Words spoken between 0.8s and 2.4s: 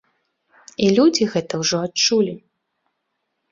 І людзі гэта ўжо адчулі.